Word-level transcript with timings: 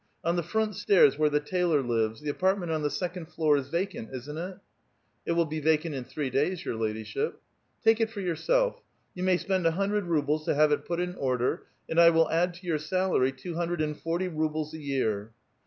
On 0.23 0.35
the 0.35 0.41
front 0.41 0.73
stairs, 0.75 1.19
where 1.19 1.29
the 1.29 1.39
tailor 1.39 1.83
lives, 1.83 2.21
the 2.21 2.29
apartment 2.31 2.71
on 2.71 2.81
the 2.81 2.89
second 2.89 3.27
floor 3.27 3.55
is 3.57 3.69
vacant, 3.69 4.09
isn't 4.11 4.35
it? 4.35 4.57
"""It 5.27 5.33
will 5.33 5.45
be 5.45 5.59
vacant 5.59 5.93
in 5.93 6.05
three 6.05 6.31
days, 6.31 6.65
your 6.65 6.73
ladyship."" 6.75 7.39
Take 7.85 8.01
it 8.01 8.09
for 8.09 8.19
yourself. 8.19 8.81
You 9.13 9.21
may 9.21 9.37
spend 9.37 9.67
a 9.67 9.71
hundred 9.77 10.05
rubles 10.05 10.43
to 10.45 10.55
have 10.55 10.71
it 10.71 10.85
put 10.85 10.99
in 10.99 11.13
order, 11.13 11.67
and 11.87 11.99
1 11.99 12.15
will 12.15 12.31
add 12.31 12.55
to 12.55 12.65
your 12.65 12.79
salary 12.79 13.31
two 13.31 13.53
hundred 13.53 13.79
and 13.79 13.95
forty 13.95 14.27
rubles 14.27 14.73
a 14.73 14.79
year." 14.79 15.33